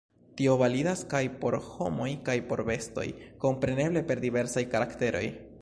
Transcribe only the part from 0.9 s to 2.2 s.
kaj por homoj